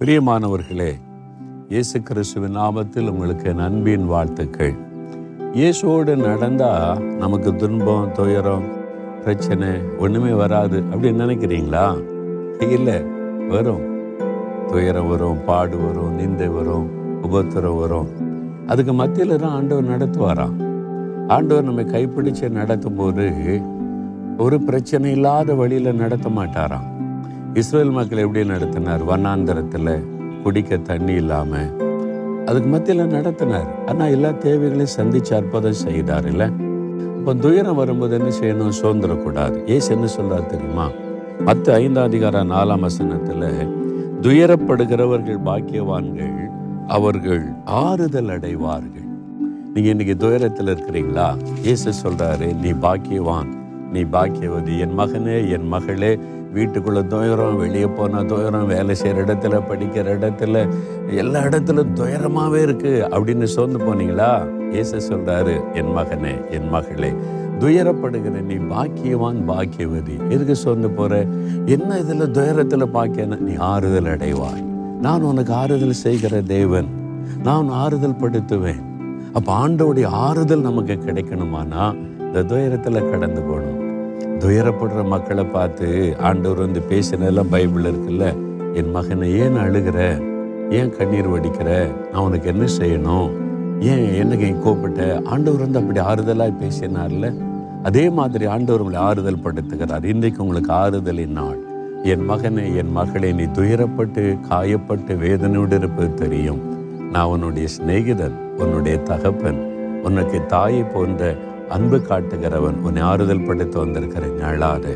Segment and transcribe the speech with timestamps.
[0.00, 0.92] பிரியமானவர்களே
[1.68, 4.74] இயேசு கிறிஸ்துவின் நாமத்தில் உங்களுக்கு என் அன்பின் வாழ்த்துக்கள்.
[5.52, 8.62] இயேசுவோடு நடந்தால் நமக்கு துன்பம் துயரம்
[9.22, 12.02] பிரச்சனை ஒன்றுமே வராது அப்படின்னு நினைக்கிறீங்களா?
[12.70, 13.02] இல்லை
[13.48, 13.82] வரும்.
[14.66, 16.90] துயரம் வரும் பாடு வரும் நிந்தை வரும்
[17.22, 18.08] உபத்திரம் வரும்.
[18.66, 20.56] அதுக்கு மத்தியில் தான் ஆண்டவர் நடத்துவாராம்.
[21.28, 23.32] ஆண்டவர் நம்மை கைப்பிடிச்சு நடத்தும் போது
[24.38, 26.96] ஒரு பிரச்சனை இல்லாத வழியில் நடத்த மாட்டாராம்.
[27.56, 29.02] இஸ்ரேல் மக்கள் எப்படி நடத்தினார்?
[29.10, 29.92] வண்ணாந்தரத்தில்
[30.42, 31.70] குடிக்க தண்ணி இல்லாமல்
[32.48, 33.68] அதுக்கு மத்தியில் நடத்தினார்.
[33.90, 36.46] ஆனால் எல்லா தேவைகளையும் சந்திச்சு அற்புதம் செய்தார் இல்லை?
[37.18, 38.76] இப்போ துயரம் வரும்போது என்ன செய்யணும்?
[38.80, 39.56] சுதந்திரக்கூடாது.
[39.76, 40.86] ஏசு என்ன சொல்றார் தெரியுமா?
[41.48, 43.48] மற்ற ஐந்தாம் அதிகார நாலாம் வசனத்தில்
[44.26, 46.38] துயரப்படுகிறவர்கள் பாக்கியவான்கள்
[46.96, 49.08] அவர்கள் ஆறுதல் அடைவார்கள்.
[49.72, 51.28] நீங்க இன்னைக்கு துயரத்தில் இருக்கிறீங்களா?
[51.66, 53.50] இயேசு சொல்றாரு நீ பாக்கியவான்.
[53.92, 54.78] நீ பாக்கியவதி.
[54.78, 56.18] என் மகனே என் மகளே
[56.54, 60.68] வீட்டுக்குள்ள துயரம் வெளியே போன துயரம் வேலை செய்கிற இடத்துல படிக்கிற இடத்துல
[61.16, 64.56] எல்லா இடத்துலும் துயரமாகவே இருக்கு அப்படின்னு சோர்ந்து போனீங்களா?
[64.72, 67.12] ஏச சொல்றாரு என் மகனே என் மகளே
[67.58, 70.28] துயரப்படுகிற நீ பாக்கியவான் பாக்கியவதி.
[70.28, 71.26] எதுக்கு சோர்ந்து போற?
[71.66, 74.62] என்ன இதில் துயரத்தில் பாக்கியன நீ ஆறுதல் அடைவாய்.
[75.02, 76.86] நான் உனக்கு ஆறுதல் செய்கிற தேவன்.
[77.42, 78.82] நான் ஆறுதல் படுத்துவேன்.
[79.32, 81.96] அப்போ ஆண்டோடைய ஆறுதல் நமக்கு கிடைக்கணுமானா?
[82.20, 83.87] இந்த துயரத்தில் கடந்து போகணும்.
[84.38, 88.36] துயரப்படுற மக்களை பார்த்து ஆண்டவர் வந்து பேசினதெல்லாம் பைபிள் இருக்குல்ல?
[88.74, 90.22] என் மகனை ஏன் அழுகிற?
[90.70, 91.88] ஏன் கண்ணீர் வடிக்கிற?
[92.12, 93.30] நான் உனக்கு என்ன செய்யணும்?
[93.80, 97.34] ஏன் என்னங்க கோப்பிட்ட ஆண்டவர் வந்து அப்படி ஆறுதலாக பேசினார்ல?
[97.82, 100.04] அதே மாதிரி ஆண்டவர் உங்களை ஆறுதல் படுத்துகிறார்.
[100.04, 101.58] இன்றைக்கு உங்களுக்கு ஆறுதலின் நாள்.
[102.02, 106.60] என் மகனை என் மகளை நீ துயரப்பட்டு காயப்பட்டு வேதனையோடு இருப்பது தெரியும்.
[107.10, 109.76] நான் உன்னுடைய சிநேகிதன் உன்னுடைய தகப்பன்.
[110.02, 111.34] உனக்கு தாயை போன்ற
[111.68, 114.94] அன்பு காட்டுகிறவன் உன்னை ஆறுதல் படுத்த வந்திருக்கிறேன் அழாத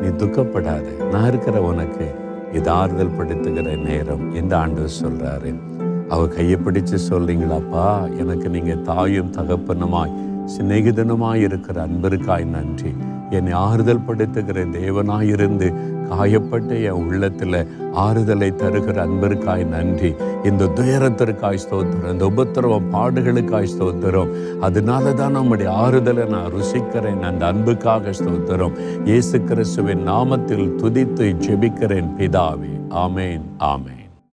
[0.00, 0.90] நீ துக்கப்படாது.
[1.12, 2.14] நான் இருக்கிற உனக்கு
[2.52, 5.50] இது ஆறுதல் படுத்துகிற நேரம் இந்த ஆண்டு சொல்றாரு.
[6.08, 7.86] அவ கையை பிடிச்சு சொல்றீங்களாப்பா
[8.16, 10.16] எனக்கு நீங்க தாயும் தகப்பனுமாய்
[10.56, 12.94] சிநேகிதனுமாய் இருக்கிற அன்பிற்காய் நன்றி.
[13.30, 15.74] என்னை ஆறுதல் படுத்துகிற தேவனாயிருந்து
[16.08, 20.14] காயப்பட்ட என் உள்ளத்தில் ஆறுதலை தருகிற அன்பிற்காய் நன்றி.
[20.44, 24.32] இந்த துயரத்திற்காய் ஸ்தோத்திரம் இந்த உபத்திரவம் பாடுகளுக்காய் ஸ்தோத்திரம்.
[24.60, 29.04] அதனால தான் நம்முடைய ஆறுதலை நான் ருசிக்கிறேன் அந்த அன்புக்காக ஸ்தோத்திரம்.
[29.04, 32.74] இயேசு கிறிஸ்துவின் நாமத்தில் துதித்து ஜெபிக்கிறேன் பிதாவே.
[32.90, 34.07] ஆமேன் ஆமேன்.